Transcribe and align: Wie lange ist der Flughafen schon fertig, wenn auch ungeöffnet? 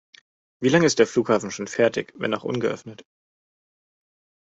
Wie 0.63 0.69
lange 0.69 0.87
ist 0.87 0.97
der 0.97 1.05
Flughafen 1.05 1.51
schon 1.51 1.67
fertig, 1.67 2.11
wenn 2.17 2.33
auch 2.33 2.43
ungeöffnet? 2.43 3.05